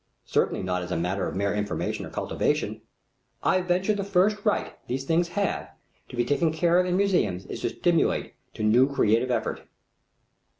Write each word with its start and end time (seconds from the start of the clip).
Certainly 0.25 0.63
not 0.63 0.81
as 0.81 0.89
a 0.91 0.97
matter 0.97 1.27
of 1.27 1.35
mere 1.35 1.53
information 1.53 2.07
or 2.07 2.09
cultivation. 2.09 2.81
I 3.43 3.61
venture 3.61 3.93
the 3.93 4.03
first 4.03 4.43
right 4.43 4.75
these 4.87 5.03
things 5.03 5.27
have 5.37 5.69
to 6.09 6.15
be 6.15 6.25
taken 6.25 6.51
care 6.51 6.79
of 6.79 6.87
in 6.87 6.97
museums 6.97 7.45
is 7.45 7.61
to 7.61 7.69
stimulate 7.69 8.33
to 8.55 8.63
new 8.63 8.89
creative 8.91 9.29
effort. 9.29 9.61